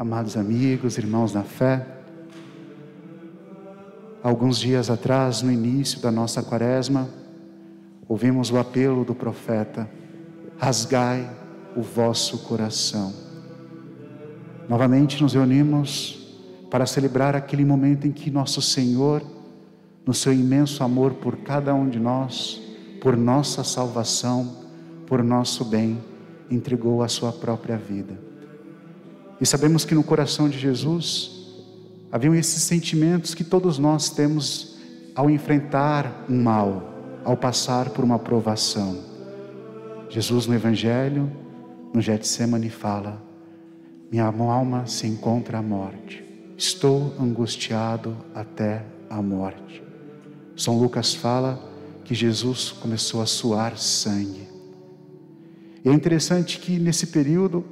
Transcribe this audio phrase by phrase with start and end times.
[0.00, 1.86] amados amigos, irmãos na fé.
[4.22, 7.06] Alguns dias atrás, no início da nossa quaresma,
[8.08, 9.86] ouvimos o apelo do profeta:
[10.56, 11.30] rasgai
[11.76, 13.12] o vosso coração.
[14.66, 16.34] Novamente nos reunimos
[16.70, 19.22] para celebrar aquele momento em que nosso Senhor,
[20.06, 22.58] no seu imenso amor por cada um de nós,
[23.02, 24.64] por nossa salvação,
[25.06, 26.00] por nosso bem,
[26.50, 28.29] entregou a sua própria vida.
[29.40, 31.40] E sabemos que no coração de Jesus
[32.12, 34.76] haviam esses sentimentos que todos nós temos
[35.14, 38.98] ao enfrentar um mal, ao passar por uma provação.
[40.08, 41.30] Jesus no Evangelho,
[41.94, 43.22] no Getsemane, fala:
[44.10, 46.24] Minha alma se encontra à morte,
[46.56, 49.82] estou angustiado até a morte.
[50.56, 51.58] São Lucas fala
[52.04, 54.48] que Jesus começou a suar sangue.
[55.84, 57.64] E é interessante que nesse período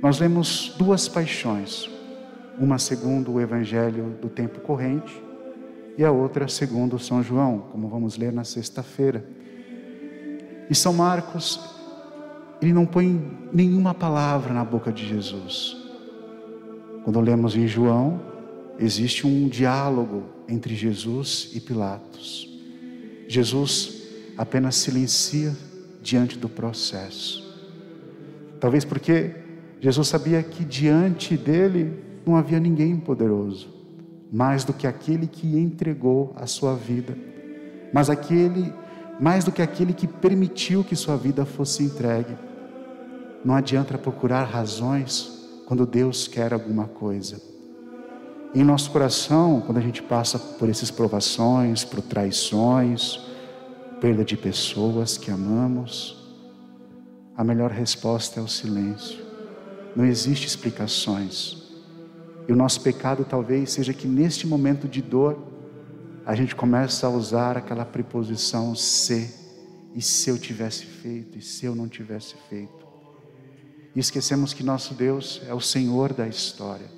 [0.00, 1.90] nós vemos duas paixões,
[2.58, 5.20] uma segundo o evangelho do tempo corrente
[5.96, 9.24] e a outra segundo São João, como vamos ler na sexta-feira.
[10.70, 11.60] E São Marcos,
[12.62, 13.20] ele não põe
[13.52, 15.76] nenhuma palavra na boca de Jesus.
[17.02, 18.20] Quando lemos em João,
[18.78, 22.48] existe um diálogo entre Jesus e Pilatos.
[23.26, 24.02] Jesus
[24.36, 25.56] apenas silencia
[26.00, 27.44] diante do processo.
[28.60, 29.47] Talvez porque
[29.80, 33.68] Jesus sabia que diante dele não havia ninguém poderoso,
[34.30, 37.16] mais do que aquele que entregou a sua vida,
[37.92, 38.72] mas aquele,
[39.20, 42.36] mais do que aquele que permitiu que sua vida fosse entregue.
[43.44, 47.40] Não adianta procurar razões quando Deus quer alguma coisa.
[48.54, 53.20] Em nosso coração, quando a gente passa por essas provações, por traições,
[54.00, 56.16] perda de pessoas que amamos,
[57.36, 59.27] a melhor resposta é o silêncio.
[59.98, 61.56] Não existe explicações.
[62.46, 65.36] E o nosso pecado talvez seja que neste momento de dor,
[66.24, 69.28] a gente começa a usar aquela preposição se,
[69.96, 72.86] e se eu tivesse feito, e se eu não tivesse feito.
[73.92, 76.88] E esquecemos que nosso Deus é o Senhor da história,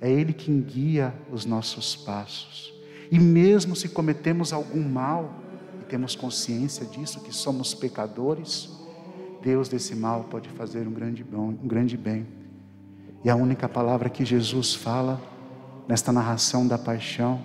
[0.00, 2.72] é Ele quem guia os nossos passos.
[3.10, 5.42] E mesmo se cometemos algum mal,
[5.82, 8.70] e temos consciência disso, que somos pecadores,
[9.46, 12.26] Deus desse mal pode fazer um grande, um grande bem.
[13.26, 15.20] E a única palavra que Jesus fala
[15.88, 17.42] nesta narração da paixão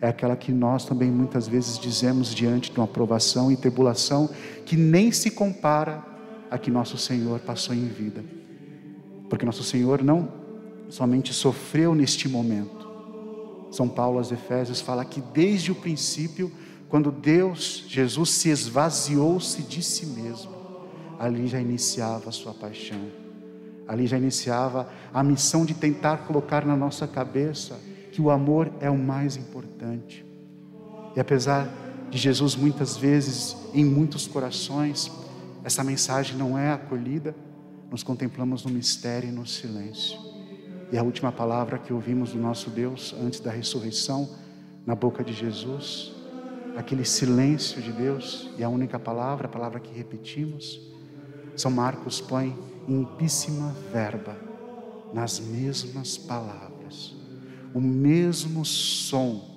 [0.00, 4.30] é aquela que nós também muitas vezes dizemos diante de uma provação e tribulação
[4.64, 6.02] que nem se compara
[6.50, 8.24] a que nosso Senhor passou em vida.
[9.28, 10.26] Porque nosso Senhor não
[10.88, 12.88] somente sofreu neste momento.
[13.70, 16.50] São Paulo aos Efésios fala que desde o princípio,
[16.88, 20.50] quando Deus, Jesus se esvaziou-se de si mesmo,
[21.18, 23.29] ali já iniciava a sua paixão.
[23.90, 27.76] Ali já iniciava a missão de tentar colocar na nossa cabeça
[28.12, 30.24] que o amor é o mais importante.
[31.16, 31.68] E apesar
[32.08, 35.10] de Jesus muitas vezes em muitos corações,
[35.64, 37.34] essa mensagem não é acolhida,
[37.90, 40.20] nos contemplamos no mistério e no silêncio.
[40.92, 44.30] E a última palavra que ouvimos do nosso Deus antes da ressurreição,
[44.86, 46.12] na boca de Jesus,
[46.76, 50.80] aquele silêncio de Deus, e a única palavra, a palavra que repetimos,
[51.56, 52.56] são Marcos põe
[52.90, 54.36] em ipíssima verba,
[55.14, 57.14] nas mesmas palavras,
[57.72, 59.48] o mesmo som,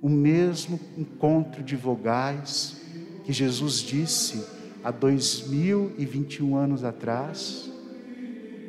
[0.00, 2.80] o mesmo encontro de vogais
[3.24, 4.42] que Jesus disse
[4.82, 7.70] há 2021 anos atrás,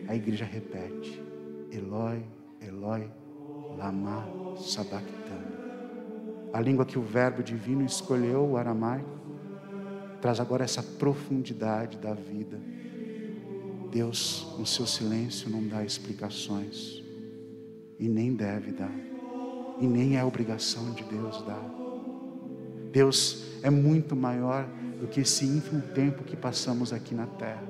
[0.05, 1.23] a igreja repete:
[1.71, 2.25] Eloi,
[2.59, 3.09] Eloi,
[3.77, 4.27] lama
[4.57, 5.61] sabachthani.
[6.51, 9.21] A língua que o Verbo divino escolheu, o aramaico,
[10.21, 12.59] traz agora essa profundidade da vida.
[13.91, 17.03] Deus, no seu silêncio, não dá explicações,
[17.99, 18.95] e nem deve dar,
[19.79, 21.63] e nem é obrigação de Deus dar.
[22.91, 24.67] Deus é muito maior
[24.99, 27.67] do que esse ínfimo tempo que passamos aqui na terra.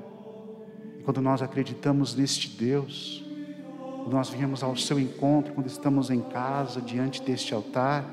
[0.98, 3.24] E quando nós acreditamos neste Deus,
[4.02, 8.08] quando nós viemos ao seu encontro, quando estamos em casa, diante deste altar,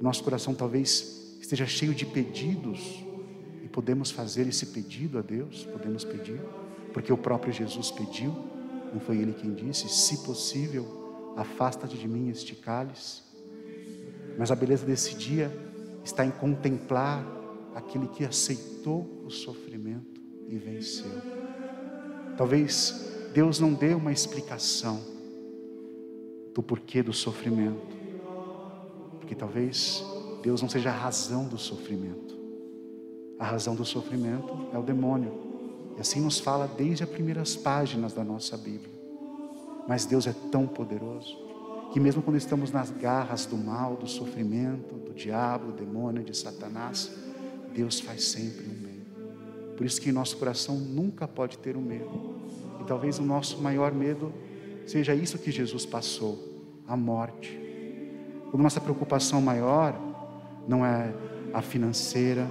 [0.00, 3.06] nosso coração talvez esteja cheio de pedidos,
[3.76, 5.66] podemos fazer esse pedido a Deus?
[5.66, 6.40] Podemos pedir,
[6.96, 8.34] porque o próprio Jesus pediu,
[8.90, 13.20] não foi ele quem disse: se possível, afasta-te de mim este cálice.
[14.38, 15.52] Mas a beleza desse dia
[16.02, 17.22] está em contemplar
[17.74, 21.10] aquele que aceitou o sofrimento e venceu.
[22.34, 24.98] Talvez Deus não dê uma explicação
[26.54, 27.94] do porquê do sofrimento,
[29.20, 30.02] porque talvez
[30.42, 32.34] Deus não seja a razão do sofrimento.
[33.38, 35.55] A razão do sofrimento é o demônio.
[35.96, 38.94] E assim nos fala desde as primeiras páginas da nossa Bíblia.
[39.88, 41.46] Mas Deus é tão poderoso
[41.92, 46.36] que mesmo quando estamos nas garras do mal, do sofrimento, do diabo, do demônio, de
[46.36, 47.10] Satanás,
[47.72, 48.96] Deus faz sempre um bem.
[49.76, 52.36] Por isso que nosso coração nunca pode ter o um medo.
[52.80, 54.32] E talvez o nosso maior medo
[54.86, 56.38] seja isso que Jesus passou,
[56.86, 57.58] a morte.
[58.50, 59.98] Quando nossa preocupação maior
[60.66, 61.14] não é
[61.52, 62.48] a financeira,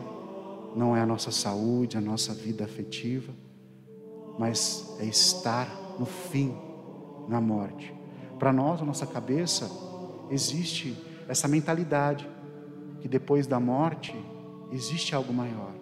[0.75, 3.33] não é a nossa saúde, a nossa vida afetiva,
[4.38, 6.54] mas é estar no fim,
[7.30, 7.94] na morte.
[8.38, 9.72] Para nós, na nossa cabeça,
[10.30, 10.95] existe
[11.27, 12.30] essa mentalidade
[13.00, 14.13] que depois da morte
[14.72, 15.74] existe algo maior,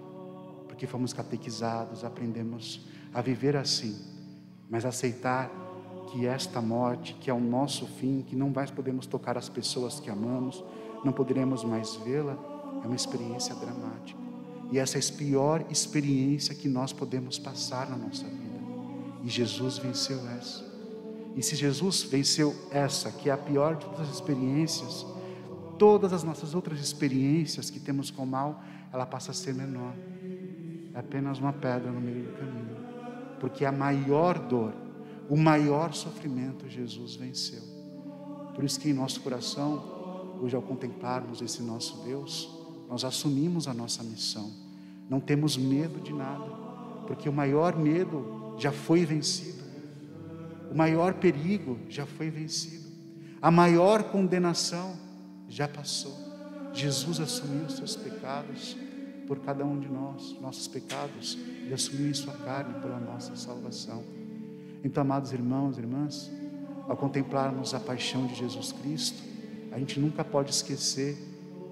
[0.67, 3.97] porque fomos catequizados, aprendemos a viver assim,
[4.69, 5.49] mas aceitar
[6.11, 9.99] que esta morte, que é o nosso fim, que não mais podemos tocar as pessoas
[9.99, 10.63] que amamos,
[11.03, 12.37] não poderemos mais vê-la,
[12.83, 14.32] é uma experiência dramática.
[14.73, 18.59] E essa é a pior experiência que nós podemos passar na nossa vida.
[19.23, 20.65] E Jesus venceu essa.
[21.35, 25.05] E se Jesus venceu essa, que é a pior de todas as experiências,
[25.77, 29.93] todas as nossas outras experiências que temos com o mal, ela passa a ser menor.
[30.95, 32.77] É apenas uma pedra no meio do caminho.
[33.39, 34.73] Porque a maior dor,
[35.29, 37.61] o maior sofrimento, Jesus venceu.
[38.55, 42.49] Por isso que em nosso coração, hoje ao contemplarmos esse nosso Deus,
[42.89, 44.62] nós assumimos a nossa missão.
[45.09, 46.45] Não temos medo de nada,
[47.07, 49.63] porque o maior medo já foi vencido.
[50.71, 52.89] O maior perigo já foi vencido.
[53.41, 54.95] A maior condenação
[55.47, 56.15] já passou.
[56.73, 58.75] Jesus assumiu os seus pecados
[59.27, 64.03] por cada um de nós, nossos pecados, e assumiu em sua carne pela nossa salvação.
[64.83, 66.31] Então, amados irmãos e irmãs,
[66.87, 69.21] ao contemplarmos a paixão de Jesus Cristo,
[69.71, 71.17] a gente nunca pode esquecer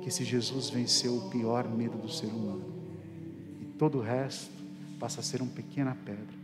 [0.02, 2.81] que esse Jesus venceu o pior medo do ser humano.
[3.82, 4.52] Todo o resto
[5.00, 6.36] passa a ser uma pequena pedra.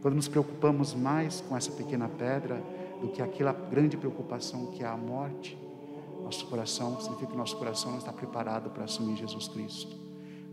[0.00, 2.58] Quando nos preocupamos mais com essa pequena pedra
[3.02, 5.58] do que aquela grande preocupação que é a morte,
[6.22, 9.94] nosso coração, significa que nosso coração não está preparado para assumir Jesus Cristo.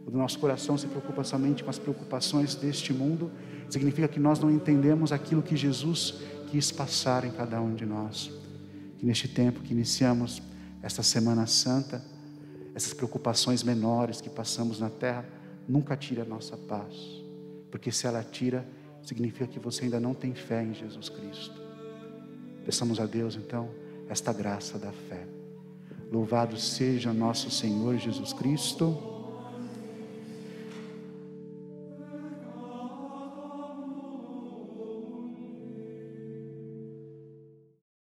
[0.04, 3.32] Quando nosso coração se preocupa somente com as preocupações deste mundo,
[3.70, 6.16] significa que nós não entendemos aquilo que Jesus
[6.52, 8.30] quis passar em cada um de nós.
[8.98, 10.42] Que neste tempo que iniciamos
[10.82, 12.04] esta Semana Santa,
[12.76, 15.24] essas preocupações menores que passamos na terra,
[15.68, 17.24] nunca tira a nossa paz,
[17.72, 18.68] porque se ela tira,
[19.02, 21.62] significa que você ainda não tem fé em Jesus Cristo.
[22.66, 23.70] Peçamos a Deus, então,
[24.08, 25.28] esta graça da fé.
[26.12, 29.13] Louvado seja nosso Senhor Jesus Cristo.